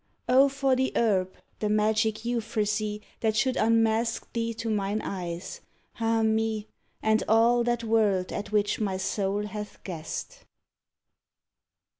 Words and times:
O 0.27 0.49
for 0.49 0.75
the 0.75 0.91
herb, 0.95 1.31
the 1.59 1.69
magic 1.69 2.25
euphrasy, 2.25 3.03
That 3.19 3.35
should 3.37 3.55
unmask 3.55 4.33
thee 4.33 4.51
to 4.55 4.67
mine 4.71 4.99
eyes, 5.03 5.61
ah, 5.99 6.23
me! 6.23 6.67
And 7.03 7.21
all 7.27 7.63
that 7.65 7.83
world 7.83 8.31
at 8.31 8.51
which 8.51 8.79
my 8.79 8.97
soul 8.97 9.45
hath 9.45 9.83
guessed! 9.83 10.43